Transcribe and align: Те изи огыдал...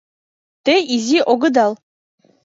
Те 0.65 0.75
изи 0.95 1.19
огыдал... 1.31 1.73